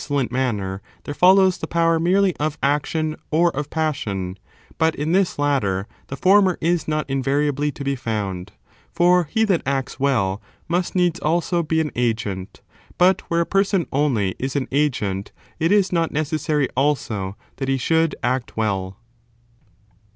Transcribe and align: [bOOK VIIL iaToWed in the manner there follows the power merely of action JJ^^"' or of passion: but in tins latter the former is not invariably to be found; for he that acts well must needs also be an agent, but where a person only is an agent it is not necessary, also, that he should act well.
[bOOK 0.01 0.07
VIIL 0.07 0.15
iaToWed 0.15 0.19
in 0.19 0.27
the 0.29 0.33
manner 0.33 0.81
there 1.03 1.13
follows 1.13 1.57
the 1.59 1.67
power 1.67 1.99
merely 1.99 2.35
of 2.37 2.57
action 2.63 3.11
JJ^^"' 3.13 3.17
or 3.29 3.55
of 3.55 3.69
passion: 3.69 4.39
but 4.79 4.95
in 4.95 5.13
tins 5.13 5.37
latter 5.37 5.85
the 6.07 6.15
former 6.17 6.57
is 6.59 6.87
not 6.87 7.07
invariably 7.07 7.71
to 7.71 7.83
be 7.83 7.95
found; 7.95 8.51
for 8.91 9.25
he 9.29 9.43
that 9.43 9.61
acts 9.63 9.99
well 9.99 10.41
must 10.67 10.95
needs 10.95 11.19
also 11.19 11.61
be 11.61 11.79
an 11.79 11.91
agent, 11.95 12.63
but 12.97 13.21
where 13.29 13.41
a 13.41 13.45
person 13.45 13.85
only 13.91 14.33
is 14.39 14.55
an 14.55 14.67
agent 14.71 15.31
it 15.59 15.71
is 15.71 15.91
not 15.91 16.09
necessary, 16.11 16.67
also, 16.75 17.35
that 17.57 17.69
he 17.69 17.77
should 17.77 18.15
act 18.23 18.57
well. 18.57 18.97